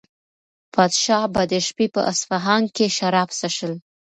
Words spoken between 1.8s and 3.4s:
په اصفهان کې شراب